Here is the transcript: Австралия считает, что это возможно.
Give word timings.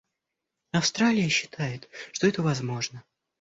Австралия 0.71 1.29
считает, 1.29 1.87
что 2.11 2.25
это 2.25 2.41
возможно. 2.41 3.03